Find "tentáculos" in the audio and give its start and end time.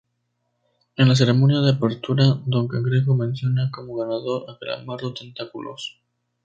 5.13-6.01